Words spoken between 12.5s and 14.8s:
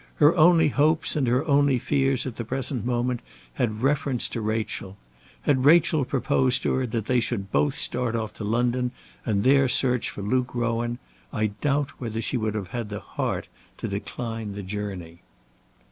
have had the heart to decline the